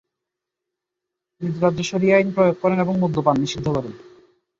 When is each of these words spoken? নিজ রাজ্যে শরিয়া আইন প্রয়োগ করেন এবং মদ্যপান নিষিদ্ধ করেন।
নিজ 1.41 1.55
রাজ্যে 1.63 1.85
শরিয়া 1.91 2.15
আইন 2.17 2.29
প্রয়োগ 2.31 2.55
করেন 2.61 2.77
এবং 2.79 2.93
মদ্যপান 2.99 3.35
নিষিদ্ধ 3.39 3.67
করেন। 3.69 3.93